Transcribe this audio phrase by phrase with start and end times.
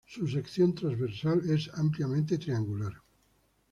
[0.07, 2.93] Su sección transversal es ampliamente triangular.